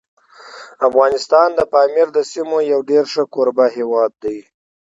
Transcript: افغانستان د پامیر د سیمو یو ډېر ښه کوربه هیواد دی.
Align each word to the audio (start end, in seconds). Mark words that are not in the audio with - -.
افغانستان 0.87 1.47
د 1.55 1.59
پامیر 1.73 2.07
د 2.13 2.19
سیمو 2.31 2.57
یو 2.71 2.79
ډېر 2.89 3.03
ښه 3.13 3.23
کوربه 3.33 3.65
هیواد 3.77 4.11
دی. 4.23 4.37